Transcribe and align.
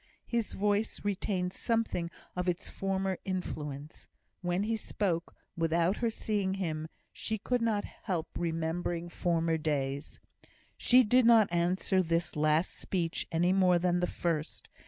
His 0.25 0.53
voice 0.53 1.05
retained 1.05 1.53
something 1.53 2.09
of 2.35 2.49
its 2.49 2.67
former 2.69 3.19
influence. 3.23 4.07
When 4.41 4.63
he 4.63 4.75
spoke, 4.75 5.35
without 5.55 5.97
her 5.97 6.09
seeing 6.09 6.55
him, 6.55 6.87
she 7.13 7.37
could 7.37 7.61
not 7.61 7.83
help 7.85 8.27
remembering 8.35 9.09
former 9.09 9.59
days. 9.59 10.19
She 10.75 11.03
did 11.03 11.27
not 11.27 11.53
answer 11.53 12.01
this 12.01 12.35
last 12.35 12.73
speech 12.73 13.27
any 13.31 13.53
more 13.53 13.77
than 13.77 13.99
the 13.99 14.07
first. 14.07 14.69